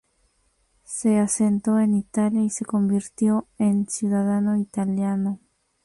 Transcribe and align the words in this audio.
Se 0.83 1.19
asentó 1.19 1.77
en 1.77 1.93
Italia 1.93 2.41
y 2.41 2.49
se 2.49 2.65
convirtió 2.65 3.47
en 3.59 3.87
ciudadano 3.87 4.57
italiano. 4.57 5.39